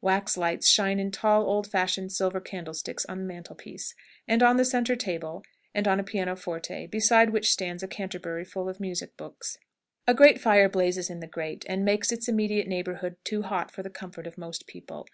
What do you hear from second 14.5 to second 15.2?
people.